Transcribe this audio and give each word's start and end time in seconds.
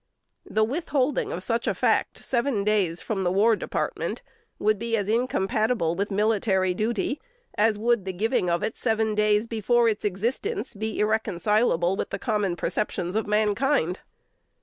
The 0.49 0.63
withholding 0.63 1.31
of 1.31 1.43
such 1.43 1.67
fact 1.69 2.25
seven 2.25 2.63
days 2.63 3.03
from 3.03 3.23
the 3.23 3.31
War 3.31 3.55
Department 3.55 4.23
would 4.57 4.79
be 4.79 4.97
as 4.97 5.07
incompatible 5.07 5.93
with 5.93 6.09
military 6.09 6.73
duty 6.73 7.21
as 7.55 7.75
the 7.77 8.11
giving 8.11 8.49
it 8.49 8.75
seven 8.75 9.13
days 9.13 9.45
before 9.45 9.87
its 9.87 10.03
existence, 10.03 10.75
is 10.75 10.97
irreconcilable 10.97 11.95
with 11.95 12.09
the 12.09 12.17
common 12.17 12.55
perceptions 12.55 13.15
of 13.15 13.27
mankind. 13.27 13.99